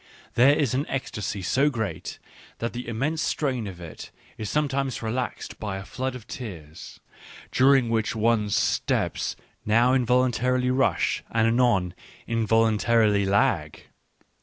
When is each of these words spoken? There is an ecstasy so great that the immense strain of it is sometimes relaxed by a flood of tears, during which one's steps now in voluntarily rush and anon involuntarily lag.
There 0.33 0.55
is 0.55 0.73
an 0.73 0.87
ecstasy 0.87 1.43
so 1.43 1.69
great 1.69 2.17
that 2.57 2.73
the 2.73 2.87
immense 2.87 3.21
strain 3.21 3.67
of 3.67 3.79
it 3.79 4.09
is 4.35 4.49
sometimes 4.49 5.03
relaxed 5.03 5.59
by 5.59 5.77
a 5.77 5.85
flood 5.85 6.15
of 6.15 6.25
tears, 6.27 6.99
during 7.51 7.87
which 7.87 8.15
one's 8.15 8.55
steps 8.55 9.35
now 9.63 9.93
in 9.93 10.03
voluntarily 10.03 10.71
rush 10.71 11.21
and 11.29 11.45
anon 11.45 11.93
involuntarily 12.25 13.25
lag. 13.27 13.83